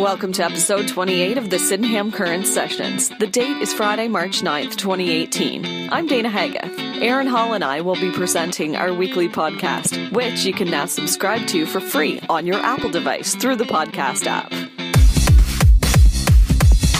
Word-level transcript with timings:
Welcome 0.00 0.32
to 0.32 0.44
episode 0.46 0.88
28 0.88 1.36
of 1.36 1.50
the 1.50 1.58
Sydenham 1.58 2.10
Current 2.10 2.46
Sessions. 2.46 3.10
The 3.18 3.26
date 3.26 3.60
is 3.60 3.74
Friday, 3.74 4.08
March 4.08 4.40
9th, 4.40 4.76
2018. 4.76 5.90
I'm 5.92 6.06
Dana 6.06 6.30
Hagath. 6.30 7.02
Aaron 7.02 7.26
Hall 7.26 7.52
and 7.52 7.62
I 7.62 7.82
will 7.82 7.96
be 7.96 8.10
presenting 8.10 8.76
our 8.76 8.94
weekly 8.94 9.28
podcast, 9.28 10.10
which 10.10 10.46
you 10.46 10.54
can 10.54 10.70
now 10.70 10.86
subscribe 10.86 11.46
to 11.48 11.66
for 11.66 11.80
free 11.80 12.18
on 12.30 12.46
your 12.46 12.60
Apple 12.60 12.88
device 12.88 13.34
through 13.34 13.56
the 13.56 13.64
podcast 13.64 14.26
app. 14.26 14.50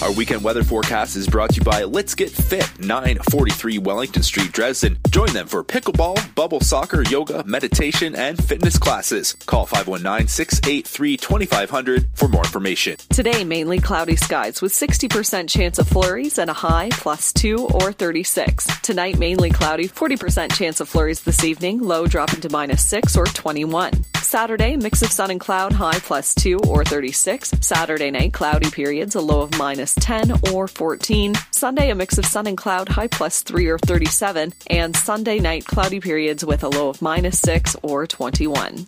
Our 0.03 0.12
weekend 0.12 0.43
weather 0.43 0.64
forecast 0.64 1.14
is 1.14 1.29
brought 1.29 1.51
to 1.51 1.57
you 1.57 1.62
by 1.62 1.85
Let's 1.85 2.14
Get 2.14 2.30
Fit, 2.30 2.66
943 2.79 3.77
Wellington 3.77 4.23
Street, 4.23 4.51
Dresden. 4.51 4.98
Join 5.11 5.30
them 5.34 5.46
for 5.46 5.62
pickleball, 5.62 6.34
bubble 6.34 6.61
soccer, 6.61 7.03
yoga, 7.03 7.45
meditation, 7.45 8.16
and 8.16 8.43
fitness 8.43 8.79
classes. 8.79 9.34
Call 9.45 9.66
519 9.66 10.27
683 10.27 11.16
2500 11.19 12.09
for 12.15 12.29
more 12.29 12.43
information. 12.45 12.97
Today, 13.11 13.45
mainly 13.45 13.79
cloudy 13.79 14.16
skies 14.16 14.62
with 14.62 14.73
60% 14.73 15.51
chance 15.51 15.79
of 15.79 15.87
flurries 15.87 16.38
and 16.38 16.48
a 16.48 16.55
high 16.55 16.88
plus 16.93 17.30
2 17.35 17.59
or 17.59 17.93
36. 17.93 18.80
Tonight, 18.80 19.19
mainly 19.19 19.51
cloudy, 19.51 19.87
40% 19.87 20.51
chance 20.51 20.80
of 20.80 20.88
flurries 20.88 21.21
this 21.24 21.45
evening, 21.45 21.79
low 21.82 22.07
dropping 22.07 22.41
to 22.41 22.48
minus 22.48 22.82
6 22.87 23.19
or 23.19 23.27
21. 23.27 23.93
Saturday, 24.23 24.77
mix 24.77 25.02
of 25.02 25.10
sun 25.10 25.30
and 25.30 25.41
cloud, 25.41 25.73
high 25.73 25.98
plus 25.98 26.35
2 26.37 26.60
or 26.60 26.85
36. 26.85 27.52
Saturday 27.60 28.10
night, 28.10 28.32
cloudy 28.32 28.71
periods, 28.71 29.15
a 29.15 29.21
low 29.21 29.43
of 29.43 29.59
minus 29.59 29.90
10 29.95 30.53
or 30.53 30.69
14. 30.69 31.35
Sunday, 31.51 31.91
a 31.91 31.95
mix 31.95 32.19
of 32.19 32.27
sun 32.27 32.47
and 32.47 32.57
cloud, 32.57 32.89
high 32.89 33.09
plus 33.09 33.43
3 33.43 33.69
or 33.69 33.79
37. 33.79 34.55
And 34.69 34.97
Sunday 34.97 35.39
night, 35.39 35.66
cloudy 35.66 36.01
periods 36.01 36.45
with 36.45 36.63
a 36.65 36.69
low 36.69 36.89
of 36.89 37.01
minus 37.01 37.39
6 37.41 37.77
or 37.83 38.07
21. 38.07 38.87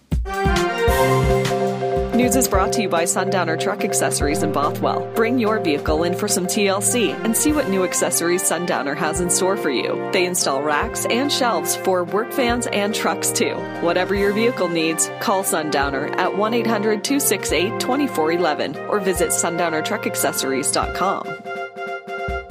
News 2.14 2.36
is 2.36 2.46
brought 2.46 2.74
to 2.74 2.82
you 2.82 2.90
by 2.90 3.06
Sundowner 3.06 3.56
Truck 3.56 3.84
Accessories 3.84 4.42
in 4.42 4.52
Bothwell. 4.52 5.10
Bring 5.14 5.38
your 5.38 5.58
vehicle 5.60 6.04
in 6.04 6.14
for 6.14 6.28
some 6.28 6.46
TLC 6.46 7.14
and 7.24 7.34
see 7.34 7.52
what 7.52 7.70
new 7.70 7.84
accessories 7.84 8.42
Sundowner 8.42 8.94
has 8.94 9.20
in 9.20 9.30
store 9.30 9.56
for 9.56 9.70
you. 9.70 10.10
They 10.12 10.26
install 10.26 10.62
racks 10.62 11.06
and 11.06 11.32
shelves 11.32 11.74
for 11.74 12.04
work 12.04 12.30
vans 12.34 12.66
and 12.66 12.94
trucks 12.94 13.32
too. 13.32 13.54
Whatever 13.80 14.14
your 14.14 14.34
vehicle 14.34 14.68
needs, 14.68 15.10
call 15.20 15.42
Sundowner 15.42 16.08
at 16.18 16.36
1 16.36 16.52
800 16.52 17.02
268 17.02 17.80
2411 17.80 18.76
or 18.90 19.00
visit 19.00 19.30
sundownertruckaccessories.com. 19.30 21.51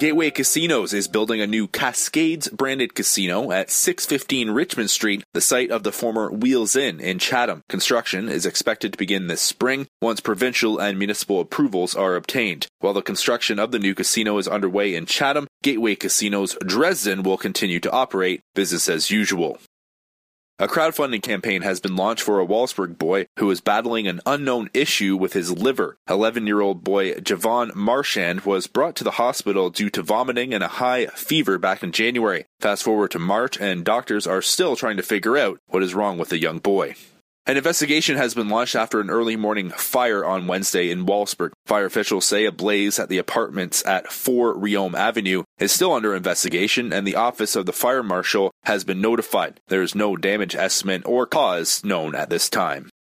Gateway 0.02 0.32
Casinos 0.32 0.94
is 0.94 1.08
building 1.08 1.42
a 1.42 1.46
new 1.46 1.68
Cascades 1.68 2.48
branded 2.48 2.96
casino 2.96 3.52
at 3.52 3.70
615 3.70 4.50
Richmond 4.50 4.90
Street, 4.90 5.24
the 5.36 5.42
site 5.42 5.70
of 5.70 5.84
the 5.84 5.92
former 5.92 6.32
Wheels 6.32 6.76
Inn 6.76 7.00
in 7.00 7.20
Chatham. 7.20 7.62
Construction 7.70 8.28
is 8.28 8.44
expected 8.44 8.94
to 8.94 8.98
begin 8.98 9.28
this 9.28 9.44
spring 9.44 9.86
once 10.02 10.20
provincial 10.20 10.80
and 10.80 10.98
municipal 10.98 11.40
approvals 11.40 11.94
are 11.94 12.16
obtained. 12.16 12.66
While 12.80 12.94
the 12.94 13.04
construction 13.04 13.60
of 13.60 13.70
the 13.70 13.78
new 13.78 13.94
casino 13.94 14.40
is 14.40 14.48
underway 14.48 14.96
in 14.96 15.06
Chatham, 15.06 15.46
Gateway 15.62 15.94
Casinos 15.94 16.58
Dresden 16.66 17.22
will 17.22 17.38
continue 17.38 17.80
to 17.82 17.92
operate 17.92 18.42
business 18.56 18.90
as 18.90 19.12
usual. 19.12 19.60
A 20.62 20.68
crowdfunding 20.68 21.24
campaign 21.24 21.64
has 21.64 21.80
been 21.80 21.96
launched 21.96 22.22
for 22.22 22.40
a 22.40 22.46
Wallaceburg 22.46 23.00
boy 23.00 23.26
who 23.40 23.50
is 23.50 23.62
battling 23.62 24.08
an 24.08 24.22
unknown 24.28 24.70
issue 24.76 25.18
with 25.18 25.34
his 25.34 25.52
liver. 25.52 25.98
11 26.08 26.46
year 26.46 26.62
old 26.62 26.84
boy 26.84 27.14
Javon 27.14 27.74
Marchand 27.74 28.42
was 28.42 28.68
brought 28.68 28.96
to 28.98 29.04
the 29.04 29.18
hospital 29.18 29.72
due 29.72 29.90
to 29.90 30.04
vomiting 30.04 30.54
and 30.54 30.64
a 30.64 30.68
high 30.68 31.08
fever 31.08 31.58
back 31.58 31.82
in 31.82 31.92
January. 31.92 32.46
Fast 32.60 32.84
forward 32.84 33.10
to 33.10 33.18
March, 33.18 33.60
and 33.60 33.84
doctors 33.84 34.28
are 34.28 34.44
still 34.44 34.76
trying 34.76 34.98
to 34.98 35.04
figure 35.04 35.36
out 35.36 35.60
what 35.70 35.82
is 35.82 35.96
wrong 35.96 36.20
with 36.20 36.30
the 36.30 36.38
young 36.38 36.60
boy. 36.60 36.94
An 37.48 37.58
investigation 37.58 38.18
has 38.18 38.36
been 38.36 38.50
launched 38.50 38.76
after 38.76 39.00
an 39.00 39.10
early 39.10 39.36
morning 39.36 39.72
fire 39.72 40.24
on 40.24 40.46
Wednesday 40.46 40.92
in 40.92 41.08
Wallaceburg. 41.08 41.54
Fire 41.66 41.86
officials 41.86 42.24
say 42.24 42.46
a 42.46 42.52
blaze 42.52 43.00
at 43.00 43.10
the 43.10 43.18
apartments 43.18 43.84
at 43.84 44.12
4 44.12 44.54
Riom 44.54 44.94
Avenue 44.94 45.44
is 45.58 45.72
still 45.72 45.92
under 45.92 46.14
investigation, 46.14 46.94
and 46.94 47.06
the 47.06 47.16
office 47.16 47.56
of 47.56 47.66
the 47.66 47.74
fire 47.74 48.04
marshal 48.04 48.52
has 48.66 48.84
been 48.84 49.02
notified. 49.02 49.60
There 49.70 49.82
is 49.82 49.96
no 49.96 50.16
damage 50.16 50.56
estimate 50.56 51.02
or 51.08 51.26
cause 51.26 51.84
known 51.84 52.14
at 52.14 52.30
this 52.30 52.48
time. 52.48 52.92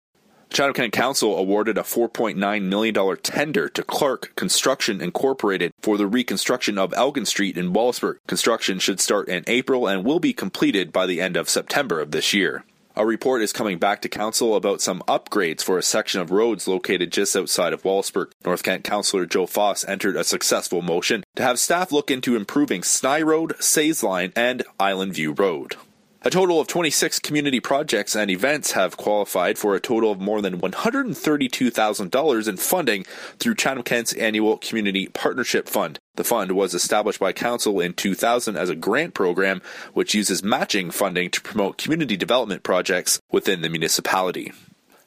Chatham 0.48 0.72
County 0.72 0.90
Council 0.90 1.36
awarded 1.36 1.76
a 1.76 1.82
$4.9 1.82 2.62
million 2.62 3.16
tender 3.18 3.68
to 3.68 3.82
Clark 3.82 4.34
Construction 4.36 5.02
Incorporated 5.02 5.70
for 5.82 5.98
the 5.98 6.06
reconstruction 6.06 6.78
of 6.78 6.94
Elgin 6.94 7.26
Street 7.26 7.58
in 7.58 7.74
Wallaceburg. 7.74 8.16
Construction 8.26 8.78
should 8.78 9.00
start 9.00 9.28
in 9.28 9.44
April 9.46 9.86
and 9.86 10.02
will 10.02 10.18
be 10.18 10.32
completed 10.32 10.92
by 10.92 11.04
the 11.04 11.20
end 11.20 11.36
of 11.36 11.50
September 11.50 12.00
of 12.00 12.10
this 12.10 12.32
year. 12.32 12.64
A 12.96 13.06
report 13.06 13.40
is 13.40 13.52
coming 13.52 13.78
back 13.78 14.02
to 14.02 14.08
council 14.08 14.56
about 14.56 14.80
some 14.80 15.02
upgrades 15.06 15.62
for 15.62 15.78
a 15.78 15.82
section 15.82 16.20
of 16.20 16.32
roads 16.32 16.66
located 16.66 17.12
just 17.12 17.36
outside 17.36 17.72
of 17.72 17.82
Wallaceburg. 17.82 18.32
North 18.44 18.64
Kent 18.64 18.82
Councillor 18.82 19.26
Joe 19.26 19.46
Foss 19.46 19.84
entered 19.84 20.16
a 20.16 20.24
successful 20.24 20.82
motion 20.82 21.22
to 21.36 21.42
have 21.42 21.60
staff 21.60 21.92
look 21.92 22.10
into 22.10 22.34
improving 22.34 22.82
Sny 22.82 23.24
Road, 23.24 23.54
Says 23.60 24.02
Line, 24.02 24.32
and 24.34 24.64
Island 24.80 25.14
View 25.14 25.32
Road. 25.32 25.76
A 26.22 26.28
total 26.28 26.60
of 26.60 26.66
26 26.66 27.18
community 27.20 27.60
projects 27.60 28.14
and 28.14 28.30
events 28.30 28.72
have 28.72 28.98
qualified 28.98 29.56
for 29.56 29.74
a 29.74 29.80
total 29.80 30.12
of 30.12 30.20
more 30.20 30.42
than 30.42 30.60
$132,000 30.60 32.48
in 32.48 32.56
funding 32.58 33.04
through 33.38 33.54
Chatham 33.54 33.82
Kent's 33.82 34.12
annual 34.12 34.58
Community 34.58 35.06
Partnership 35.06 35.66
Fund. 35.66 35.98
The 36.16 36.24
fund 36.24 36.52
was 36.52 36.74
established 36.74 37.20
by 37.20 37.32
Council 37.32 37.80
in 37.80 37.94
2000 37.94 38.54
as 38.54 38.68
a 38.68 38.76
grant 38.76 39.14
program 39.14 39.62
which 39.94 40.14
uses 40.14 40.42
matching 40.42 40.90
funding 40.90 41.30
to 41.30 41.40
promote 41.40 41.78
community 41.78 42.18
development 42.18 42.64
projects 42.64 43.18
within 43.30 43.62
the 43.62 43.70
municipality. 43.70 44.52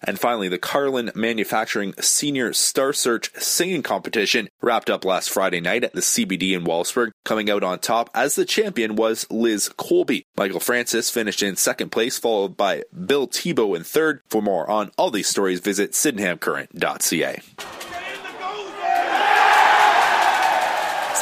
And 0.04 0.20
finally, 0.20 0.48
the 0.48 0.58
Carlin 0.58 1.12
Manufacturing 1.16 1.94
Senior 2.00 2.54
Star 2.54 2.94
Search 2.94 3.32
Singing 3.38 3.84
Competition 3.84 4.50
wrapped 4.62 4.90
up 4.90 5.06
last 5.06 5.30
Friday 5.30 5.62
night 5.62 5.84
at 5.84 5.94
the 5.94 6.02
CBD 6.02 6.52
in 6.52 6.66
Wallaceburg. 6.66 7.12
Coming 7.24 7.50
out 7.50 7.64
on 7.64 7.80
top 7.80 8.10
as 8.14 8.36
the 8.36 8.46
champion 8.46 8.96
was 8.96 9.26
Liz 9.30 9.70
Colby. 9.70 10.26
Michael 10.36 10.60
Francis 10.60 11.10
finished 11.10 11.42
in 11.42 11.56
second 11.56 11.92
place, 11.92 12.18
followed 12.18 12.58
by 12.58 12.84
Bill 13.06 13.28
Tebow 13.28 13.76
in 13.76 13.84
third. 13.84 14.22
For 14.30 14.42
more 14.42 14.70
on 14.70 14.92
all 14.98 15.12
these 15.12 15.28
stories, 15.28 15.60
visit 15.60 15.92
sydenhamcurrent.ca. 15.92 17.93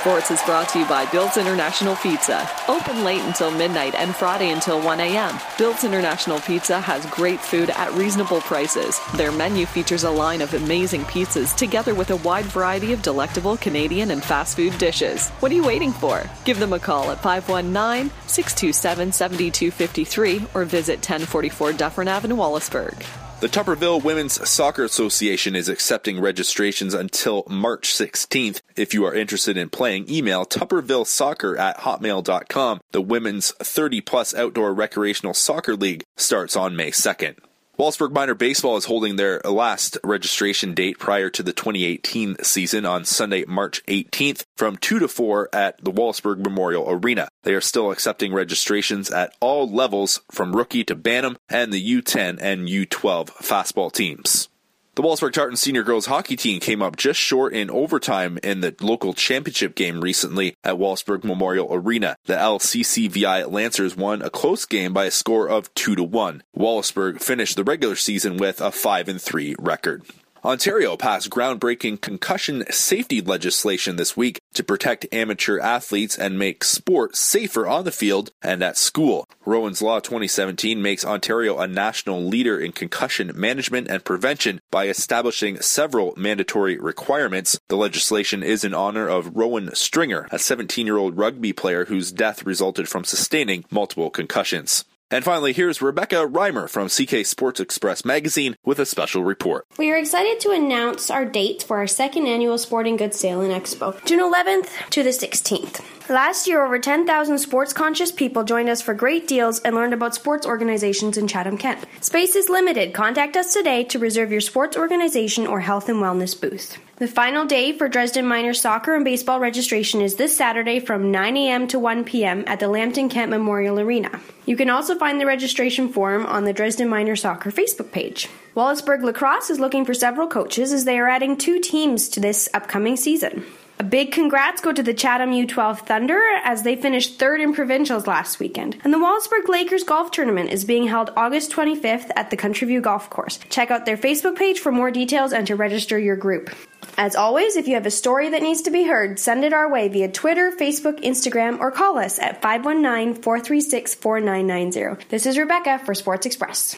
Sports 0.01 0.31
is 0.31 0.41
brought 0.47 0.67
to 0.69 0.79
you 0.79 0.85
by 0.87 1.05
Bill's 1.11 1.37
International 1.37 1.95
Pizza. 1.97 2.49
Open 2.67 3.03
late 3.03 3.21
until 3.21 3.51
midnight 3.51 3.93
and 3.93 4.15
Friday 4.15 4.49
until 4.49 4.81
1 4.81 4.99
a.m. 4.99 5.37
Bill's 5.59 5.83
International 5.83 6.39
Pizza 6.39 6.81
has 6.81 7.05
great 7.05 7.39
food 7.39 7.69
at 7.69 7.93
reasonable 7.93 8.41
prices. 8.41 8.99
Their 9.13 9.31
menu 9.31 9.67
features 9.67 10.03
a 10.03 10.09
line 10.09 10.41
of 10.41 10.55
amazing 10.55 11.01
pizzas 11.01 11.55
together 11.55 11.93
with 11.93 12.09
a 12.09 12.15
wide 12.15 12.45
variety 12.45 12.93
of 12.93 13.03
delectable 13.03 13.57
Canadian 13.57 14.09
and 14.09 14.23
fast 14.23 14.55
food 14.55 14.75
dishes. 14.79 15.29
What 15.39 15.51
are 15.51 15.55
you 15.55 15.63
waiting 15.63 15.91
for? 15.91 16.27
Give 16.45 16.57
them 16.57 16.73
a 16.73 16.79
call 16.79 17.11
at 17.11 17.21
519 17.21 18.09
627 18.25 19.11
7253 19.11 20.47
or 20.55 20.65
visit 20.65 20.95
1044 20.95 21.73
Dufferin 21.73 22.07
Avenue, 22.07 22.37
Wallaceburg. 22.37 23.05
The 23.41 23.47
Tupperville 23.47 24.03
Women's 24.03 24.47
Soccer 24.47 24.83
Association 24.83 25.55
is 25.55 25.67
accepting 25.67 26.21
registrations 26.21 26.93
until 26.93 27.43
March 27.49 27.87
16th. 27.89 28.61
If 28.75 28.93
you 28.93 29.03
are 29.03 29.15
interested 29.15 29.57
in 29.57 29.69
playing, 29.69 30.11
email 30.11 30.45
tuppervillesoccer 30.45 31.57
at 31.57 31.79
hotmail.com. 31.79 32.81
The 32.91 33.01
women's 33.01 33.49
30 33.53 34.01
plus 34.01 34.35
outdoor 34.35 34.75
recreational 34.75 35.33
soccer 35.33 35.75
league 35.75 36.03
starts 36.17 36.55
on 36.55 36.75
May 36.75 36.91
2nd. 36.91 37.37
Wallaceburg 37.79 38.11
Minor 38.11 38.35
Baseball 38.35 38.75
is 38.75 38.85
holding 38.85 39.15
their 39.15 39.39
last 39.39 39.97
registration 40.03 40.73
date 40.73 40.99
prior 40.99 41.29
to 41.29 41.41
the 41.41 41.53
2018 41.53 42.43
season 42.43 42.85
on 42.85 43.05
Sunday, 43.05 43.45
March 43.47 43.83
18th 43.85 44.43
from 44.57 44.75
2 44.75 44.99
to 44.99 45.07
4 45.07 45.49
at 45.53 45.83
the 45.83 45.91
Wallaceburg 45.91 46.39
Memorial 46.39 46.85
Arena. 46.89 47.29
They 47.43 47.53
are 47.53 47.61
still 47.61 47.89
accepting 47.89 48.33
registrations 48.33 49.09
at 49.09 49.35
all 49.39 49.69
levels 49.69 50.19
from 50.29 50.55
rookie 50.55 50.83
to 50.83 50.95
Bantam 50.95 51.37
and 51.49 51.71
the 51.71 52.01
U10 52.01 52.39
and 52.41 52.67
U12 52.67 53.29
fastball 53.29 53.91
teams. 53.91 54.49
The 54.93 55.03
Wallaceburg 55.03 55.31
Tartan 55.31 55.55
senior 55.55 55.83
girls 55.83 56.07
hockey 56.07 56.35
team 56.35 56.59
came 56.59 56.81
up 56.81 56.97
just 56.97 57.17
short 57.17 57.53
in 57.53 57.69
overtime 57.69 58.37
in 58.43 58.59
the 58.59 58.75
local 58.81 59.13
championship 59.13 59.73
game 59.73 60.01
recently 60.01 60.57
at 60.65 60.75
Wallaceburg 60.75 61.23
Memorial 61.23 61.73
Arena. 61.73 62.17
The 62.25 62.33
LCCVI 62.33 63.49
Lancers 63.49 63.95
won 63.95 64.21
a 64.21 64.29
close 64.29 64.65
game 64.65 64.91
by 64.91 65.05
a 65.05 65.11
score 65.11 65.47
of 65.47 65.73
2 65.75 65.95
to 65.95 66.03
1. 66.03 66.43
Wallaceburg 66.57 67.21
finished 67.21 67.55
the 67.55 67.63
regular 67.63 67.95
season 67.95 68.35
with 68.35 68.59
a 68.59 68.69
5 68.69 69.07
and 69.07 69.21
3 69.21 69.55
record. 69.59 70.03
Ontario 70.43 70.97
passed 70.97 71.29
groundbreaking 71.29 72.01
concussion 72.01 72.65
safety 72.69 73.21
legislation 73.21 73.95
this 73.95 74.17
week 74.17 74.40
to 74.53 74.63
protect 74.63 75.05
amateur 75.11 75.59
athletes 75.59 76.17
and 76.17 76.37
make 76.37 76.63
sport 76.63 77.15
safer 77.15 77.67
on 77.67 77.85
the 77.85 77.91
field 77.91 78.31
and 78.41 78.63
at 78.63 78.77
school. 78.77 79.27
Rowan's 79.45 79.81
Law 79.81 79.99
2017 79.99 80.81
makes 80.81 81.05
Ontario 81.05 81.57
a 81.57 81.67
national 81.67 82.23
leader 82.23 82.59
in 82.59 82.71
concussion 82.71 83.31
management 83.35 83.87
and 83.87 84.03
prevention 84.03 84.61
by 84.69 84.87
establishing 84.87 85.61
several 85.61 86.13
mandatory 86.17 86.77
requirements. 86.77 87.59
The 87.69 87.77
legislation 87.77 88.43
is 88.43 88.63
in 88.63 88.73
honor 88.73 89.07
of 89.07 89.35
Rowan 89.35 89.73
Stringer, 89.75 90.27
a 90.31 90.39
17 90.39 90.85
year 90.85 90.97
old 90.97 91.17
rugby 91.17 91.53
player 91.53 91.85
whose 91.85 92.11
death 92.11 92.45
resulted 92.45 92.87
from 92.87 93.03
sustaining 93.03 93.65
multiple 93.71 94.09
concussions. 94.09 94.85
And 95.11 95.25
finally, 95.25 95.51
here's 95.51 95.81
Rebecca 95.81 96.25
Reimer 96.25 96.69
from 96.69 96.87
CK 96.87 97.25
Sports 97.25 97.59
Express 97.59 98.05
magazine 98.05 98.55
with 98.63 98.79
a 98.79 98.85
special 98.85 99.25
report. 99.25 99.67
We 99.77 99.91
are 99.91 99.97
excited 99.97 100.39
to 100.39 100.51
announce 100.51 101.11
our 101.11 101.25
dates 101.25 101.65
for 101.65 101.77
our 101.79 101.87
second 101.87 102.27
annual 102.27 102.57
Sporting 102.57 102.95
Goods 102.95 103.19
Sale 103.19 103.41
and 103.41 103.51
Expo, 103.51 104.03
June 104.05 104.21
11th 104.21 104.69
to 104.91 105.03
the 105.03 105.09
16th. 105.09 105.81
Last 106.09 106.47
year, 106.47 106.63
over 106.65 106.79
10,000 106.79 107.37
sports 107.39 107.73
conscious 107.73 108.11
people 108.11 108.45
joined 108.45 108.69
us 108.69 108.81
for 108.81 108.93
great 108.93 109.27
deals 109.27 109.59
and 109.59 109.75
learned 109.75 109.93
about 109.93 110.15
sports 110.15 110.47
organizations 110.47 111.17
in 111.17 111.27
Chatham, 111.27 111.57
Kent. 111.57 111.85
Space 111.99 112.37
is 112.37 112.47
limited. 112.47 112.93
Contact 112.93 113.35
us 113.35 113.53
today 113.53 113.83
to 113.85 113.99
reserve 113.99 114.31
your 114.31 114.41
sports 114.41 114.77
organization 114.77 115.45
or 115.45 115.59
health 115.59 115.89
and 115.89 115.99
wellness 115.99 116.39
booth. 116.39 116.77
The 116.97 117.07
final 117.07 117.45
day 117.45 117.75
for 117.75 117.89
Dresden 117.89 118.27
Minor 118.27 118.53
soccer 118.53 118.93
and 118.93 119.03
baseball 119.03 119.39
registration 119.39 120.01
is 120.01 120.15
this 120.15 120.37
Saturday 120.37 120.79
from 120.79 121.09
9 121.09 121.35
a.m. 121.35 121.67
to 121.69 121.79
1 121.79 122.03
p.m. 122.03 122.43
at 122.45 122.59
the 122.59 122.67
Lambton 122.67 123.09
Kent 123.09 123.31
Memorial 123.31 123.79
Arena. 123.79 124.19
You 124.45 124.55
can 124.55 124.69
also 124.69 124.95
find 124.95 125.19
the 125.19 125.25
registration 125.25 125.89
form 125.89 126.27
on 126.27 126.43
the 126.43 126.53
Dresden 126.53 126.89
Minor 126.89 127.15
soccer 127.15 127.49
Facebook 127.49 127.91
page. 127.91 128.29
Wallaceburg 128.55 129.01
Lacrosse 129.01 129.49
is 129.49 129.59
looking 129.59 129.83
for 129.83 129.95
several 129.95 130.27
coaches 130.27 130.71
as 130.71 130.85
they 130.85 130.99
are 130.99 131.07
adding 131.07 131.37
two 131.37 131.59
teams 131.59 132.07
to 132.09 132.19
this 132.19 132.47
upcoming 132.53 132.95
season. 132.95 133.45
A 133.81 133.83
big 133.83 134.11
congrats 134.11 134.61
go 134.61 134.71
to 134.71 134.83
the 134.83 134.93
Chatham 134.93 135.31
U12 135.31 135.79
Thunder 135.87 136.21
as 136.43 136.61
they 136.61 136.75
finished 136.75 137.17
third 137.17 137.41
in 137.41 137.51
provincials 137.51 138.05
last 138.05 138.39
weekend. 138.39 138.77
And 138.83 138.93
the 138.93 138.99
Wallaceburg 138.99 139.47
Lakers 139.47 139.83
golf 139.83 140.11
tournament 140.11 140.51
is 140.51 140.65
being 140.65 140.85
held 140.85 141.09
August 141.17 141.51
25th 141.51 142.11
at 142.15 142.29
the 142.29 142.37
Countryview 142.37 142.83
Golf 142.83 143.09
Course. 143.09 143.39
Check 143.49 143.71
out 143.71 143.87
their 143.87 143.97
Facebook 143.97 144.35
page 144.35 144.59
for 144.59 144.71
more 144.71 144.91
details 144.91 145.33
and 145.33 145.47
to 145.47 145.55
register 145.55 145.97
your 145.97 146.15
group. 146.15 146.51
As 146.97 147.15
always, 147.15 147.55
if 147.55 147.67
you 147.67 147.75
have 147.75 147.85
a 147.85 147.91
story 147.91 148.29
that 148.29 148.41
needs 148.41 148.61
to 148.63 148.71
be 148.71 148.83
heard, 148.83 149.19
send 149.19 149.43
it 149.43 149.53
our 149.53 149.69
way 149.69 149.87
via 149.87 150.11
Twitter, 150.11 150.51
Facebook, 150.51 151.01
Instagram, 151.03 151.59
or 151.59 151.71
call 151.71 151.97
us 151.97 152.19
at 152.19 152.41
519 152.41 153.21
436 153.21 153.95
4990. 153.95 155.05
This 155.09 155.25
is 155.25 155.37
Rebecca 155.37 155.79
for 155.79 155.93
Sports 155.93 156.25
Express. 156.25 156.77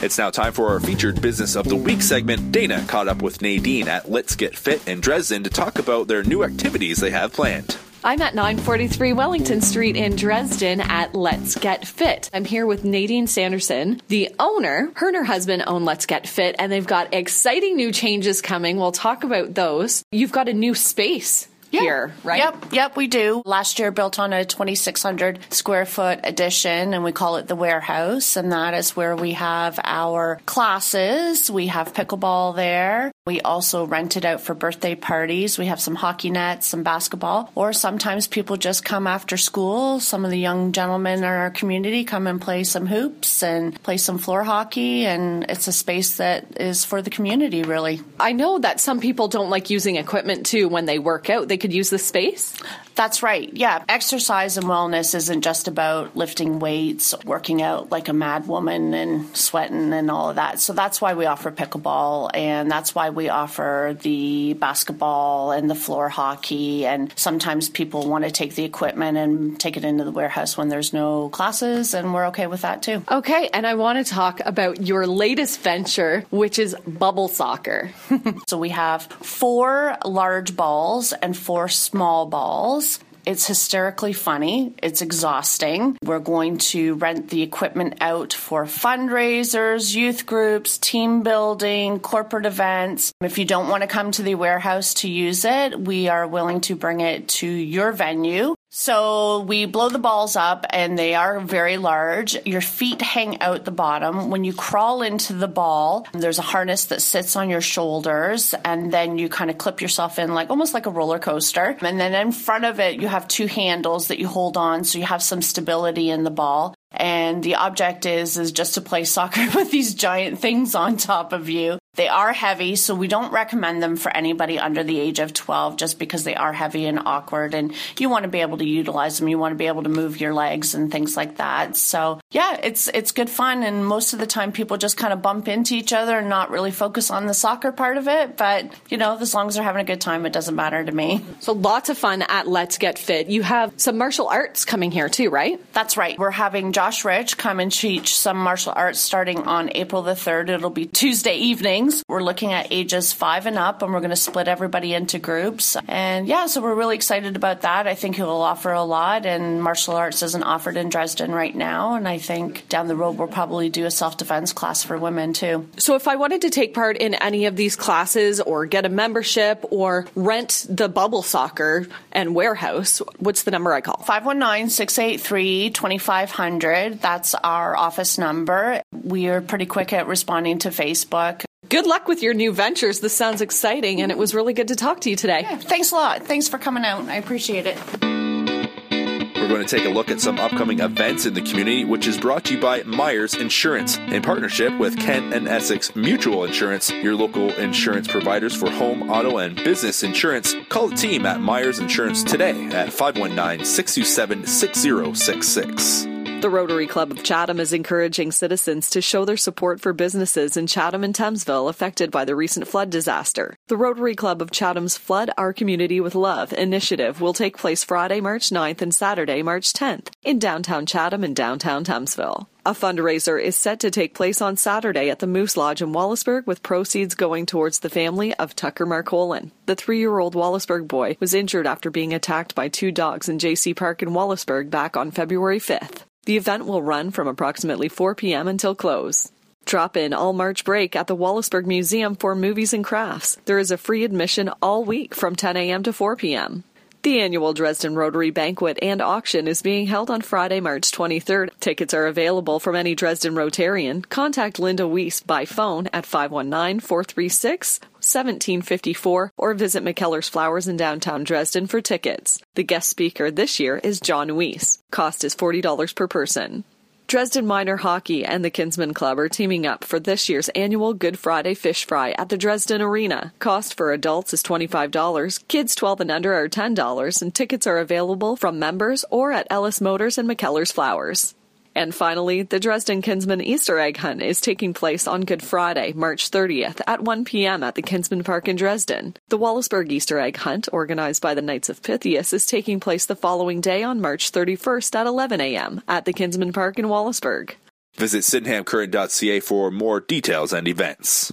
It's 0.00 0.16
now 0.16 0.30
time 0.30 0.52
for 0.52 0.68
our 0.68 0.78
featured 0.78 1.20
Business 1.20 1.56
of 1.56 1.68
the 1.68 1.74
Week 1.76 2.00
segment. 2.00 2.52
Dana 2.52 2.84
caught 2.86 3.08
up 3.08 3.20
with 3.20 3.42
Nadine 3.42 3.88
at 3.88 4.08
Let's 4.08 4.36
Get 4.36 4.56
Fit 4.56 4.86
in 4.86 5.00
Dresden 5.00 5.42
to 5.42 5.50
talk 5.50 5.78
about 5.78 6.06
their 6.06 6.22
new 6.22 6.44
activities 6.44 6.98
they 6.98 7.10
have 7.10 7.32
planned. 7.32 7.76
I'm 8.08 8.22
at 8.22 8.34
943 8.34 9.12
Wellington 9.12 9.60
Street 9.60 9.94
in 9.94 10.16
Dresden 10.16 10.80
at 10.80 11.14
Let's 11.14 11.56
Get 11.56 11.86
Fit. 11.86 12.30
I'm 12.32 12.46
here 12.46 12.64
with 12.64 12.82
Nadine 12.82 13.26
Sanderson, 13.26 14.00
the 14.08 14.30
owner. 14.38 14.90
Her 14.94 15.08
and 15.08 15.16
her 15.18 15.24
husband 15.24 15.64
own 15.66 15.84
Let's 15.84 16.06
Get 16.06 16.26
Fit, 16.26 16.56
and 16.58 16.72
they've 16.72 16.86
got 16.86 17.12
exciting 17.12 17.76
new 17.76 17.92
changes 17.92 18.40
coming. 18.40 18.78
We'll 18.78 18.92
talk 18.92 19.24
about 19.24 19.54
those. 19.54 20.04
You've 20.10 20.32
got 20.32 20.48
a 20.48 20.54
new 20.54 20.74
space 20.74 21.48
yeah. 21.70 21.80
here, 21.80 22.14
right? 22.24 22.38
Yep, 22.38 22.72
yep, 22.72 22.96
we 22.96 23.06
do. 23.08 23.42
Last 23.44 23.78
year 23.78 23.90
built 23.90 24.18
on 24.18 24.32
a 24.32 24.44
2,600 24.44 25.40
square 25.52 25.86
foot 25.86 26.20
addition, 26.24 26.94
and 26.94 27.04
we 27.04 27.12
call 27.12 27.36
it 27.36 27.46
the 27.46 27.56
warehouse. 27.56 28.36
And 28.36 28.52
that 28.52 28.74
is 28.74 28.96
where 28.96 29.16
we 29.16 29.32
have 29.32 29.78
our 29.82 30.40
classes. 30.46 31.50
We 31.50 31.66
have 31.66 31.92
pickleball 31.92 32.56
there. 32.56 33.12
We 33.28 33.42
also 33.42 33.84
rent 33.84 34.16
it 34.16 34.24
out 34.24 34.40
for 34.40 34.54
birthday 34.54 34.94
parties. 34.94 35.58
We 35.58 35.66
have 35.66 35.82
some 35.82 35.94
hockey 35.94 36.30
nets, 36.30 36.66
some 36.66 36.82
basketball, 36.82 37.52
or 37.54 37.74
sometimes 37.74 38.26
people 38.26 38.56
just 38.56 38.86
come 38.86 39.06
after 39.06 39.36
school. 39.36 40.00
Some 40.00 40.24
of 40.24 40.30
the 40.30 40.38
young 40.38 40.72
gentlemen 40.72 41.18
in 41.18 41.24
our 41.24 41.50
community 41.50 42.04
come 42.04 42.26
and 42.26 42.40
play 42.40 42.64
some 42.64 42.86
hoops 42.86 43.42
and 43.42 43.82
play 43.82 43.98
some 43.98 44.16
floor 44.16 44.44
hockey, 44.44 45.04
and 45.04 45.44
it's 45.50 45.68
a 45.68 45.72
space 45.72 46.16
that 46.16 46.58
is 46.58 46.86
for 46.86 47.02
the 47.02 47.10
community, 47.10 47.64
really. 47.64 48.00
I 48.18 48.32
know 48.32 48.60
that 48.60 48.80
some 48.80 48.98
people 48.98 49.28
don't 49.28 49.50
like 49.50 49.68
using 49.68 49.96
equipment 49.96 50.46
too 50.46 50.66
when 50.70 50.86
they 50.86 50.98
work 50.98 51.28
out. 51.28 51.48
They 51.48 51.58
could 51.58 51.74
use 51.74 51.90
the 51.90 51.98
space. 51.98 52.56
That's 52.98 53.22
right. 53.22 53.48
Yeah. 53.52 53.84
Exercise 53.88 54.56
and 54.56 54.66
wellness 54.66 55.14
isn't 55.14 55.42
just 55.42 55.68
about 55.68 56.16
lifting 56.16 56.58
weights, 56.58 57.14
working 57.24 57.62
out 57.62 57.92
like 57.92 58.08
a 58.08 58.12
mad 58.12 58.48
woman 58.48 58.92
and 58.92 59.36
sweating 59.36 59.92
and 59.92 60.10
all 60.10 60.30
of 60.30 60.36
that. 60.36 60.58
So 60.58 60.72
that's 60.72 61.00
why 61.00 61.14
we 61.14 61.24
offer 61.24 61.52
pickleball 61.52 62.30
and 62.34 62.68
that's 62.68 62.96
why 62.96 63.10
we 63.10 63.28
offer 63.28 63.96
the 64.02 64.54
basketball 64.54 65.52
and 65.52 65.70
the 65.70 65.76
floor 65.76 66.08
hockey. 66.08 66.86
And 66.86 67.12
sometimes 67.14 67.68
people 67.68 68.08
want 68.08 68.24
to 68.24 68.32
take 68.32 68.56
the 68.56 68.64
equipment 68.64 69.16
and 69.16 69.60
take 69.60 69.76
it 69.76 69.84
into 69.84 70.02
the 70.02 70.10
warehouse 70.10 70.56
when 70.56 70.68
there's 70.68 70.92
no 70.92 71.28
classes, 71.28 71.94
and 71.94 72.12
we're 72.12 72.26
okay 72.26 72.48
with 72.48 72.62
that 72.62 72.82
too. 72.82 73.04
Okay. 73.08 73.48
And 73.52 73.64
I 73.64 73.74
want 73.74 74.04
to 74.04 74.12
talk 74.12 74.40
about 74.44 74.84
your 74.84 75.06
latest 75.06 75.60
venture, 75.60 76.24
which 76.30 76.58
is 76.58 76.74
bubble 76.84 77.28
soccer. 77.28 77.92
so 78.48 78.58
we 78.58 78.70
have 78.70 79.04
four 79.04 79.96
large 80.04 80.56
balls 80.56 81.12
and 81.12 81.36
four 81.36 81.68
small 81.68 82.26
balls. 82.26 82.87
It's 83.28 83.46
hysterically 83.46 84.14
funny. 84.14 84.72
It's 84.82 85.02
exhausting. 85.02 85.98
We're 86.02 86.18
going 86.18 86.56
to 86.72 86.94
rent 86.94 87.28
the 87.28 87.42
equipment 87.42 87.98
out 88.00 88.32
for 88.32 88.64
fundraisers, 88.64 89.94
youth 89.94 90.24
groups, 90.24 90.78
team 90.78 91.22
building, 91.22 92.00
corporate 92.00 92.46
events. 92.46 93.12
If 93.20 93.36
you 93.36 93.44
don't 93.44 93.68
want 93.68 93.82
to 93.82 93.86
come 93.86 94.12
to 94.12 94.22
the 94.22 94.34
warehouse 94.34 94.94
to 94.94 95.10
use 95.10 95.44
it, 95.44 95.78
we 95.78 96.08
are 96.08 96.26
willing 96.26 96.62
to 96.62 96.74
bring 96.74 97.00
it 97.02 97.28
to 97.40 97.46
your 97.46 97.92
venue. 97.92 98.54
So 98.80 99.40
we 99.40 99.66
blow 99.66 99.88
the 99.88 99.98
balls 99.98 100.36
up 100.36 100.64
and 100.70 100.96
they 100.96 101.16
are 101.16 101.40
very 101.40 101.78
large. 101.78 102.36
Your 102.46 102.60
feet 102.60 103.02
hang 103.02 103.40
out 103.40 103.64
the 103.64 103.72
bottom. 103.72 104.30
When 104.30 104.44
you 104.44 104.52
crawl 104.52 105.02
into 105.02 105.32
the 105.32 105.48
ball, 105.48 106.06
there's 106.12 106.38
a 106.38 106.42
harness 106.42 106.84
that 106.84 107.02
sits 107.02 107.34
on 107.34 107.50
your 107.50 107.60
shoulders 107.60 108.54
and 108.64 108.92
then 108.92 109.18
you 109.18 109.28
kind 109.28 109.50
of 109.50 109.58
clip 109.58 109.80
yourself 109.80 110.20
in 110.20 110.32
like 110.32 110.50
almost 110.50 110.74
like 110.74 110.86
a 110.86 110.90
roller 110.90 111.18
coaster. 111.18 111.76
And 111.80 111.98
then 111.98 112.14
in 112.14 112.30
front 112.30 112.66
of 112.66 112.78
it, 112.78 113.00
you 113.00 113.08
have 113.08 113.26
two 113.26 113.48
handles 113.48 114.06
that 114.08 114.20
you 114.20 114.28
hold 114.28 114.56
on 114.56 114.84
so 114.84 114.98
you 114.98 115.06
have 115.06 115.24
some 115.24 115.42
stability 115.42 116.08
in 116.08 116.22
the 116.22 116.30
ball. 116.30 116.76
And 116.92 117.42
the 117.42 117.56
object 117.56 118.06
is 118.06 118.38
is 118.38 118.52
just 118.52 118.74
to 118.74 118.80
play 118.80 119.02
soccer 119.16 119.44
with 119.56 119.72
these 119.72 119.94
giant 119.94 120.38
things 120.38 120.76
on 120.76 120.98
top 120.98 121.32
of 121.32 121.48
you. 121.48 121.80
They 121.98 122.06
are 122.06 122.32
heavy, 122.32 122.76
so 122.76 122.94
we 122.94 123.08
don't 123.08 123.32
recommend 123.32 123.82
them 123.82 123.96
for 123.96 124.16
anybody 124.16 124.56
under 124.56 124.84
the 124.84 125.00
age 125.00 125.18
of 125.18 125.32
12 125.32 125.74
just 125.76 125.98
because 125.98 126.22
they 126.22 126.36
are 126.36 126.52
heavy 126.52 126.86
and 126.86 127.00
awkward 127.04 127.54
and 127.54 127.74
you 127.98 128.08
want 128.08 128.22
to 128.22 128.28
be 128.28 128.40
able 128.40 128.58
to 128.58 128.64
utilize 128.64 129.18
them. 129.18 129.26
You 129.26 129.36
want 129.36 129.50
to 129.50 129.56
be 129.56 129.66
able 129.66 129.82
to 129.82 129.88
move 129.88 130.20
your 130.20 130.32
legs 130.32 130.76
and 130.76 130.92
things 130.92 131.16
like 131.16 131.38
that. 131.38 131.76
So, 131.76 132.20
yeah, 132.30 132.56
it's 132.62 132.86
it's 132.86 133.10
good 133.10 133.28
fun 133.28 133.64
and 133.64 133.84
most 133.84 134.12
of 134.12 134.20
the 134.20 134.28
time 134.28 134.52
people 134.52 134.76
just 134.76 134.96
kind 134.96 135.12
of 135.12 135.22
bump 135.22 135.48
into 135.48 135.74
each 135.74 135.92
other 135.92 136.18
and 136.18 136.28
not 136.28 136.52
really 136.52 136.70
focus 136.70 137.10
on 137.10 137.26
the 137.26 137.34
soccer 137.34 137.72
part 137.72 137.96
of 137.96 138.06
it, 138.06 138.36
but 138.36 138.72
you 138.90 138.96
know, 138.96 139.18
as 139.18 139.34
long 139.34 139.48
as 139.48 139.56
they're 139.56 139.64
having 139.64 139.82
a 139.82 139.84
good 139.84 140.00
time, 140.00 140.24
it 140.24 140.32
doesn't 140.32 140.54
matter 140.54 140.84
to 140.84 140.92
me. 140.92 141.24
So, 141.40 141.52
lots 141.52 141.88
of 141.88 141.98
fun 141.98 142.22
at 142.22 142.46
Let's 142.46 142.78
Get 142.78 143.00
Fit. 143.00 143.26
You 143.26 143.42
have 143.42 143.72
some 143.76 143.98
martial 143.98 144.28
arts 144.28 144.64
coming 144.64 144.92
here 144.92 145.08
too, 145.08 145.30
right? 145.30 145.60
That's 145.72 145.96
right. 145.96 146.16
We're 146.16 146.30
having 146.30 146.70
Josh 146.70 147.04
Rich 147.04 147.38
come 147.38 147.58
and 147.58 147.72
teach 147.72 148.16
some 148.16 148.36
martial 148.36 148.72
arts 148.76 149.00
starting 149.00 149.48
on 149.48 149.72
April 149.74 150.02
the 150.02 150.12
3rd. 150.12 150.50
It'll 150.50 150.70
be 150.70 150.86
Tuesday 150.86 151.34
evening 151.38 151.87
we're 152.08 152.22
looking 152.22 152.52
at 152.52 152.68
ages 152.70 153.12
five 153.12 153.46
and 153.46 153.58
up, 153.58 153.82
and 153.82 153.92
we're 153.92 154.00
going 154.00 154.10
to 154.10 154.16
split 154.16 154.48
everybody 154.48 154.94
into 154.94 155.18
groups. 155.18 155.76
And 155.86 156.26
yeah, 156.26 156.46
so 156.46 156.60
we're 156.60 156.74
really 156.74 156.96
excited 156.96 157.36
about 157.36 157.62
that. 157.62 157.86
I 157.86 157.94
think 157.94 158.18
it 158.18 158.24
will 158.24 158.42
offer 158.42 158.72
a 158.72 158.82
lot, 158.82 159.26
and 159.26 159.62
martial 159.62 159.94
arts 159.94 160.22
isn't 160.22 160.42
offered 160.42 160.76
in 160.76 160.88
Dresden 160.88 161.32
right 161.32 161.54
now. 161.54 161.94
And 161.94 162.08
I 162.08 162.18
think 162.18 162.68
down 162.68 162.88
the 162.88 162.96
road, 162.96 163.18
we'll 163.18 163.28
probably 163.28 163.70
do 163.70 163.86
a 163.86 163.90
self 163.90 164.16
defense 164.16 164.52
class 164.52 164.82
for 164.82 164.98
women 164.98 165.32
too. 165.32 165.68
So 165.78 165.94
if 165.94 166.08
I 166.08 166.16
wanted 166.16 166.42
to 166.42 166.50
take 166.50 166.74
part 166.74 166.96
in 166.96 167.14
any 167.14 167.46
of 167.46 167.56
these 167.56 167.76
classes 167.76 168.40
or 168.40 168.66
get 168.66 168.86
a 168.86 168.88
membership 168.88 169.64
or 169.70 170.06
rent 170.14 170.66
the 170.68 170.88
bubble 170.88 171.22
soccer 171.22 171.86
and 172.12 172.34
warehouse, 172.34 173.00
what's 173.18 173.42
the 173.42 173.50
number 173.50 173.72
I 173.72 173.80
call? 173.80 174.02
519 174.04 174.70
683 174.70 175.70
2500. 175.70 177.00
That's 177.00 177.34
our 177.34 177.76
office 177.76 178.18
number. 178.18 178.82
We 178.92 179.28
are 179.28 179.40
pretty 179.40 179.66
quick 179.66 179.92
at 179.92 180.06
responding 180.06 180.58
to 180.60 180.68
Facebook. 180.70 181.44
Good 181.68 181.86
luck 181.86 182.08
with 182.08 182.22
your 182.22 182.32
new 182.32 182.52
ventures. 182.52 183.00
This 183.00 183.14
sounds 183.14 183.42
exciting, 183.42 184.00
and 184.00 184.10
it 184.10 184.16
was 184.16 184.34
really 184.34 184.54
good 184.54 184.68
to 184.68 184.76
talk 184.76 185.02
to 185.02 185.10
you 185.10 185.16
today. 185.16 185.42
Yeah, 185.42 185.58
thanks 185.58 185.92
a 185.92 185.96
lot. 185.96 186.22
Thanks 186.24 186.48
for 186.48 186.56
coming 186.56 186.82
out. 186.82 187.04
I 187.08 187.16
appreciate 187.16 187.66
it. 187.66 187.76
We're 188.00 189.48
going 189.54 189.66
to 189.66 189.76
take 189.76 189.86
a 189.86 189.90
look 189.90 190.10
at 190.10 190.20
some 190.20 190.38
upcoming 190.38 190.80
events 190.80 191.26
in 191.26 191.34
the 191.34 191.42
community, 191.42 191.84
which 191.84 192.06
is 192.06 192.16
brought 192.16 192.44
to 192.44 192.54
you 192.54 192.60
by 192.60 192.82
Myers 192.84 193.34
Insurance 193.34 193.98
in 193.98 194.22
partnership 194.22 194.78
with 194.78 194.98
Kent 194.98 195.34
and 195.34 195.46
Essex 195.46 195.94
Mutual 195.94 196.44
Insurance, 196.44 196.90
your 196.90 197.14
local 197.14 197.50
insurance 197.54 198.08
providers 198.08 198.54
for 198.54 198.70
home, 198.70 199.10
auto, 199.10 199.36
and 199.38 199.56
business 199.56 200.02
insurance. 200.02 200.54
Call 200.70 200.88
the 200.88 200.96
team 200.96 201.26
at 201.26 201.40
Myers 201.40 201.78
Insurance 201.78 202.22
today 202.22 202.66
at 202.66 202.92
519 202.92 203.64
627 203.64 204.46
6066. 204.46 206.17
The 206.40 206.50
Rotary 206.50 206.86
Club 206.86 207.10
of 207.10 207.24
Chatham 207.24 207.58
is 207.58 207.72
encouraging 207.72 208.30
citizens 208.30 208.90
to 208.90 209.02
show 209.02 209.24
their 209.24 209.36
support 209.36 209.80
for 209.80 209.92
businesses 209.92 210.56
in 210.56 210.68
Chatham 210.68 211.02
and 211.02 211.12
Thamesville 211.12 211.68
affected 211.68 212.12
by 212.12 212.24
the 212.24 212.36
recent 212.36 212.68
flood 212.68 212.90
disaster. 212.90 213.56
The 213.66 213.76
Rotary 213.76 214.14
Club 214.14 214.40
of 214.40 214.52
Chatham's 214.52 214.96
Flood 214.96 215.32
Our 215.36 215.52
Community 215.52 216.00
with 216.00 216.14
Love 216.14 216.52
initiative 216.52 217.20
will 217.20 217.32
take 217.32 217.58
place 217.58 217.82
Friday, 217.82 218.20
March 218.20 218.50
9th 218.50 218.80
and 218.82 218.94
Saturday, 218.94 219.42
March 219.42 219.72
10th 219.72 220.10
in 220.22 220.38
downtown 220.38 220.86
Chatham 220.86 221.24
and 221.24 221.34
downtown 221.34 221.84
Thamesville. 221.84 222.46
A 222.64 222.72
fundraiser 222.72 223.40
is 223.42 223.56
set 223.56 223.80
to 223.80 223.90
take 223.90 224.14
place 224.14 224.40
on 224.40 224.56
Saturday 224.56 225.10
at 225.10 225.18
the 225.18 225.26
Moose 225.26 225.56
Lodge 225.56 225.82
in 225.82 225.92
Wallaceburg 225.92 226.46
with 226.46 226.62
proceeds 226.62 227.14
going 227.14 227.46
towards 227.46 227.80
the 227.80 227.90
family 227.90 228.32
of 228.34 228.54
Tucker 228.54 228.86
Marcolin. 228.86 229.50
The 229.66 229.74
three 229.74 229.98
year 229.98 230.18
old 230.18 230.34
Wallaceburg 230.34 230.86
boy 230.86 231.16
was 231.18 231.34
injured 231.34 231.66
after 231.66 231.90
being 231.90 232.14
attacked 232.14 232.54
by 232.54 232.68
two 232.68 232.92
dogs 232.92 233.28
in 233.28 233.38
JC 233.38 233.74
Park 233.74 234.02
in 234.02 234.10
Wallaceburg 234.10 234.70
back 234.70 234.96
on 234.96 235.10
February 235.10 235.58
5th. 235.58 236.04
The 236.28 236.36
event 236.36 236.66
will 236.66 236.82
run 236.82 237.10
from 237.10 237.26
approximately 237.26 237.88
4 237.88 238.14
p.m. 238.14 238.48
until 238.48 238.74
close. 238.74 239.32
Drop 239.64 239.96
in 239.96 240.12
all 240.12 240.34
March 240.34 240.62
break 240.62 240.94
at 240.94 241.06
the 241.06 241.16
Wallaceburg 241.16 241.64
Museum 241.64 242.16
for 242.16 242.34
movies 242.34 242.74
and 242.74 242.84
crafts. 242.84 243.38
There 243.46 243.58
is 243.58 243.70
a 243.70 243.78
free 243.78 244.04
admission 244.04 244.50
all 244.60 244.84
week 244.84 245.14
from 245.14 245.36
10 245.36 245.56
a.m. 245.56 245.82
to 245.84 245.92
4 245.94 246.16
p.m. 246.16 246.64
The 247.02 247.20
annual 247.20 247.52
Dresden 247.52 247.94
Rotary 247.94 248.30
Banquet 248.30 248.76
and 248.82 249.00
Auction 249.00 249.46
is 249.46 249.62
being 249.62 249.86
held 249.86 250.10
on 250.10 250.20
Friday, 250.20 250.58
March 250.58 250.90
23rd. 250.90 251.50
Tickets 251.60 251.94
are 251.94 252.06
available 252.06 252.58
from 252.58 252.74
any 252.74 252.96
Dresden 252.96 253.34
Rotarian. 253.34 254.06
Contact 254.08 254.58
Linda 254.58 254.86
Weiss 254.86 255.20
by 255.20 255.44
phone 255.44 255.86
at 255.92 256.06
519 256.06 256.80
436 256.80 257.80
1754 257.98 259.32
or 259.36 259.54
visit 259.54 259.84
McKellar's 259.84 260.28
Flowers 260.28 260.66
in 260.66 260.76
downtown 260.76 261.22
Dresden 261.22 261.68
for 261.68 261.80
tickets. 261.80 262.40
The 262.56 262.64
guest 262.64 262.88
speaker 262.88 263.30
this 263.30 263.60
year 263.60 263.78
is 263.78 264.00
John 264.00 264.34
Weiss. 264.34 264.82
Cost 264.90 265.22
is 265.22 265.36
$40 265.36 265.94
per 265.94 266.08
person. 266.08 266.64
Dresden 267.08 267.46
Minor 267.46 267.78
Hockey 267.78 268.22
and 268.22 268.44
the 268.44 268.50
Kinsmen 268.50 268.92
Club 268.92 269.18
are 269.18 269.30
teaming 269.30 269.66
up 269.66 269.82
for 269.82 269.98
this 269.98 270.28
year's 270.28 270.50
annual 270.50 270.92
Good 270.92 271.18
Friday 271.18 271.54
Fish 271.54 271.86
Fry 271.86 272.10
at 272.10 272.28
the 272.28 272.36
Dresden 272.36 272.82
Arena. 272.82 273.32
Cost 273.38 273.78
for 273.78 273.94
adults 273.94 274.34
is 274.34 274.42
$25, 274.42 275.48
kids 275.48 275.74
12 275.74 276.02
and 276.02 276.10
under 276.10 276.34
are 276.34 276.50
$10, 276.50 277.22
and 277.22 277.34
tickets 277.34 277.66
are 277.66 277.78
available 277.78 278.36
from 278.36 278.58
members 278.58 279.06
or 279.10 279.32
at 279.32 279.46
Ellis 279.48 279.80
Motors 279.80 280.18
and 280.18 280.28
McKellar's 280.28 280.70
Flowers. 280.70 281.34
And 281.74 281.94
finally, 281.94 282.42
the 282.42 282.60
Dresden 282.60 283.02
Kinsman 283.02 283.40
Easter 283.40 283.78
egg 283.78 283.96
hunt 283.96 284.22
is 284.22 284.40
taking 284.40 284.74
place 284.74 285.06
on 285.06 285.22
Good 285.22 285.42
Friday, 285.42 285.92
March 285.92 286.30
30th 286.30 286.80
at 286.86 287.02
1 287.02 287.24
p.m. 287.24 287.62
at 287.62 287.74
the 287.74 287.82
Kinsman 287.82 288.24
Park 288.24 288.48
in 288.48 288.56
Dresden. 288.56 289.14
The 289.28 289.38
Wallaceburg 289.38 289.90
Easter 289.90 290.18
egg 290.18 290.36
hunt, 290.36 290.68
organized 290.72 291.22
by 291.22 291.34
the 291.34 291.42
Knights 291.42 291.68
of 291.68 291.82
Pythias, 291.82 292.32
is 292.32 292.46
taking 292.46 292.80
place 292.80 293.06
the 293.06 293.16
following 293.16 293.60
day 293.60 293.82
on 293.82 294.00
March 294.00 294.32
31st 294.32 294.96
at 294.96 295.06
11 295.06 295.40
a.m. 295.40 295.82
at 295.86 296.04
the 296.04 296.12
Kinsman 296.12 296.52
Park 296.52 296.78
in 296.78 296.86
Wallaceburg. 296.86 297.54
Visit 297.96 298.22
sydenhamcurrent.ca 298.22 299.40
for 299.40 299.70
more 299.70 300.00
details 300.00 300.52
and 300.52 300.68
events. 300.68 301.32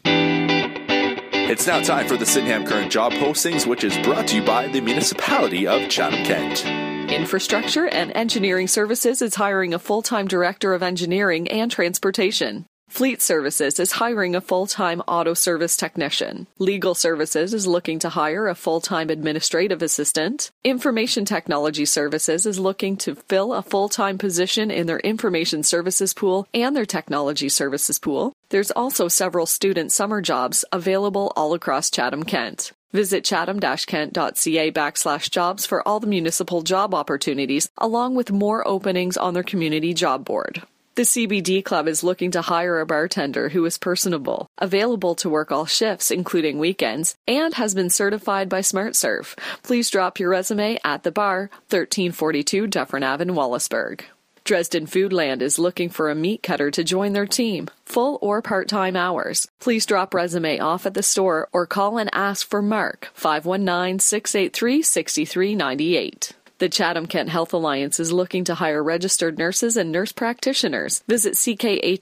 It's 1.48 1.68
now 1.68 1.80
time 1.80 2.08
for 2.08 2.18
the 2.18 2.26
Sydenham 2.26 2.66
Current 2.66 2.92
job 2.92 3.14
postings, 3.14 3.68
which 3.68 3.84
is 3.84 3.96
brought 4.00 4.28
to 4.30 4.38
you 4.38 4.44
by 4.44 4.68
the 4.68 4.82
municipality 4.82 5.68
of 5.68 5.88
Chatham 5.90 6.26
Kent. 6.26 6.85
Infrastructure 7.10 7.88
and 7.88 8.12
Engineering 8.16 8.68
Services 8.68 9.22
is 9.22 9.36
hiring 9.36 9.74
a 9.74 9.80
full 9.80 10.02
time 10.02 10.28
director 10.28 10.74
of 10.74 10.82
engineering 10.82 11.48
and 11.48 11.72
transportation. 11.72 12.66
Fleet 12.90 13.22
Services 13.22 13.80
is 13.80 13.92
hiring 13.92 14.36
a 14.36 14.42
full 14.42 14.66
time 14.66 15.02
auto 15.02 15.34
service 15.34 15.78
technician. 15.78 16.48
Legal 16.58 16.96
Services 16.96 17.54
is 17.54 17.68
looking 17.68 18.00
to 18.00 18.10
hire 18.10 18.48
a 18.48 18.56
full 18.56 18.82
time 18.82 19.10
administrative 19.10 19.84
assistant. 19.84 20.50
Information 20.64 21.26
Technology 21.26 21.86
Services 21.86 22.46
is 22.46 22.58
looking 22.58 22.98
to 22.98 23.16
fill 23.16 23.54
a 23.54 23.62
full 23.62 23.90
time 23.90 24.18
position 24.18 24.72
in 24.72 24.88
their 24.88 25.00
information 25.00 25.62
services 25.62 26.14
pool 26.14 26.48
and 26.54 26.76
their 26.76 26.86
technology 26.86 27.50
services 27.50 28.00
pool. 28.00 28.34
There's 28.50 28.72
also 28.72 29.08
several 29.10 29.46
student 29.46 29.92
summer 29.92 30.22
jobs 30.22 30.66
available 30.72 31.34
all 31.36 31.54
across 31.54 31.92
Chatham 31.92 32.24
Kent. 32.24 32.72
Visit 32.96 33.26
chatham-kent.ca 33.26 34.72
backslash 34.72 35.30
jobs 35.30 35.66
for 35.66 35.86
all 35.86 36.00
the 36.00 36.08
municipal 36.08 36.62
job 36.62 36.94
opportunities, 36.94 37.70
along 37.78 38.16
with 38.16 38.32
more 38.32 38.66
openings 38.66 39.18
on 39.18 39.34
their 39.34 39.44
community 39.44 39.94
job 39.94 40.24
board. 40.24 40.62
The 40.96 41.02
CBD 41.02 41.62
Club 41.62 41.90
is 41.90 42.06
looking 42.06 42.32
to 42.32 42.42
hire 42.42 42.80
a 42.80 42.86
bartender 42.86 43.50
who 43.50 43.66
is 43.66 43.78
personable, 43.78 44.48
available 44.60 45.14
to 45.16 45.30
work 45.30 45.52
all 45.52 45.66
shifts, 45.66 46.10
including 46.10 46.58
weekends, 46.58 47.16
and 47.28 47.54
has 47.56 47.76
been 47.76 47.90
certified 47.90 48.48
by 48.48 48.62
SmartServe. 48.62 49.38
Please 49.62 49.90
drop 49.90 50.18
your 50.18 50.30
resume 50.30 50.80
at 50.86 51.04
the 51.04 51.12
bar, 51.12 51.50
1342 51.68 52.68
Dufferin 52.68 53.04
Ave, 53.04 53.24
in 53.24 53.32
Wallaceburg. 53.36 54.04
Dresden 54.46 54.86
Foodland 54.86 55.42
is 55.42 55.58
looking 55.58 55.90
for 55.90 56.12
a 56.12 56.16
meat 56.16 56.44
cutter 56.44 56.70
to 56.70 56.84
join 56.84 57.14
their 57.14 57.26
team, 57.26 57.68
full 57.84 58.20
or 58.22 58.44
part 58.44 58.70
time 58.70 58.96
hours. 58.96 59.48
Please 59.60 59.88
drop 59.88 60.14
resume 60.14 60.60
off 60.60 60.86
at 60.86 60.94
the 60.94 61.02
store 61.02 61.50
or 61.52 61.66
call 61.66 61.98
and 61.98 62.12
ask 62.14 62.48
for 62.48 62.62
Mark, 62.62 63.10
519 63.16 63.98
683 63.98 64.84
6398. 64.84 66.34
The 66.60 66.70
Chatham 66.70 67.08
Kent 67.08 67.30
Health 67.30 67.54
Alliance 67.54 68.00
is 68.00 68.14
looking 68.14 68.44
to 68.44 68.54
hire 68.54 68.84
registered 68.84 69.40
nurses 69.40 69.78
and 69.78 69.92
nurse 69.92 70.12
practitioners. 70.12 71.04
Visit 71.08 71.34
ckha.ca.on.ca 71.34 71.96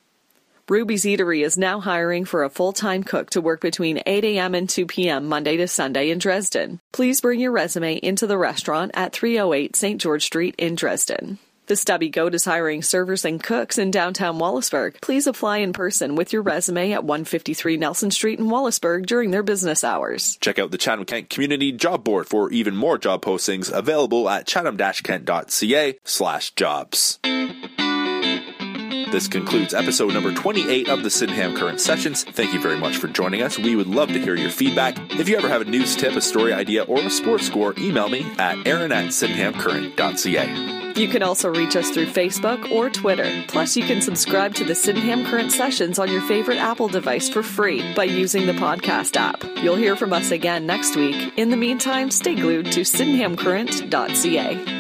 Ruby's 0.70 1.06
Eatery 1.06 1.46
is 1.46 1.58
now 1.58 1.80
hiring 1.80 2.26
for 2.26 2.44
a 2.44 2.50
full-time 2.50 3.02
cook 3.06 3.30
to 3.30 3.40
work 3.40 3.62
between 3.62 4.04
8 4.06 4.26
a.m. 4.26 4.54
and 4.54 4.68
2 4.68 4.86
p.m. 4.86 5.28
Monday 5.28 5.56
to 5.58 5.68
Sunday 5.68 6.10
in 6.10 6.18
Dresden. 6.18 6.82
Please 6.92 7.22
bring 7.22 7.40
your 7.40 7.54
resume 7.54 7.96
into 7.96 8.28
the 8.28 8.38
restaurant 8.38 8.92
at 8.94 9.14
308 9.14 9.78
St. 9.78 10.02
George 10.02 10.26
Street 10.26 10.56
in 10.58 10.76
Dresden. 10.76 11.40
The 11.68 11.78
Stubby 11.78 12.10
Goat 12.10 12.36
is 12.36 12.44
hiring 12.44 12.82
servers 12.82 13.24
and 13.24 13.42
cooks 13.42 13.78
in 13.78 13.92
downtown 13.92 14.40
Wallaceburg. 14.40 15.00
Please 15.00 15.26
apply 15.26 15.60
in 15.60 15.72
person 15.72 16.16
with 16.16 16.34
your 16.34 16.42
resume 16.42 16.92
at 16.92 17.06
153 17.06 17.78
Nelson 17.78 18.12
Street 18.12 18.38
in 18.40 18.48
Wallaceburg 18.48 19.06
during 19.06 19.32
their 19.32 19.44
business 19.44 19.86
hours. 19.86 20.38
Check 20.42 20.60
out 20.60 20.72
the 20.72 20.78
Chatham 20.78 21.06
Kent 21.06 21.30
Community 21.30 21.72
Job 21.72 22.04
Board 22.04 22.28
for 22.28 22.52
even 22.52 22.76
more 22.76 22.98
job 22.98 23.22
postings 23.22 23.72
available 23.72 24.30
at 24.30 24.46
chatham-kent.ca 24.48 25.98
slash 26.04 26.52
jobs. 26.52 27.20
This 29.12 29.28
concludes 29.30 29.74
episode 29.74 30.14
number 30.14 30.34
28 30.34 30.90
of 30.90 31.02
the 31.02 31.10
Sydenham 31.10 31.56
Current 31.56 31.80
Sessions. 31.80 32.26
Thank 32.26 32.54
you 32.54 32.62
very 32.62 32.78
much 32.78 32.98
for 32.98 33.08
joining 33.08 33.42
us. 33.42 33.58
We 33.58 33.78
would 33.78 33.88
love 33.88 34.10
to 34.10 34.20
hear 34.20 34.36
your 34.36 34.50
feedback. 34.50 34.98
If 35.14 35.30
you 35.30 35.38
ever 35.38 35.48
have 35.48 35.62
a 35.62 35.66
news 35.66 35.96
tip, 35.96 36.14
a 36.18 36.22
story 36.22 36.52
idea, 36.52 36.84
or 36.84 37.00
a 37.00 37.10
sports 37.10 37.48
score, 37.48 37.74
email 37.78 38.10
me 38.10 38.26
at 38.38 38.68
aaron 38.68 38.92
at 38.92 39.06
sydenhamcurrent.ca. 39.06 41.00
You 41.00 41.08
can 41.08 41.24
also 41.24 41.50
reach 41.50 41.78
us 41.78 41.90
through 41.92 42.08
Facebook 42.08 42.70
or 42.72 42.90
Twitter. 42.90 43.44
Plus, 43.48 43.78
you 43.78 43.86
can 43.86 44.02
subscribe 44.02 44.56
to 44.56 44.66
the 44.66 44.76
Sydenham 44.76 45.26
Current 45.26 45.52
Sessions 45.54 46.00
on 46.00 46.12
your 46.12 46.22
favorite 46.24 46.58
Apple 46.58 46.90
device 46.90 47.30
for 47.30 47.44
free 47.44 47.94
by 47.94 48.04
using 48.04 48.46
the 48.46 48.54
podcast 48.54 49.16
app. 49.16 49.42
You'll 49.64 49.76
hear 49.78 49.96
from 49.96 50.12
us 50.12 50.32
again 50.32 50.66
next 50.66 50.98
week. 50.98 51.34
In 51.38 51.50
the 51.50 51.58
meantime, 51.58 52.12
stay 52.12 52.36
glued 52.36 52.72
to 52.74 52.82
sydenhamcurrent.ca. 52.82 54.77